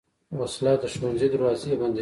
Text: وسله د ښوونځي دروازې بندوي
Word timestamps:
وسله 0.39 0.73
د 0.81 0.83
ښوونځي 0.93 1.27
دروازې 1.33 1.71
بندوي 1.79 1.89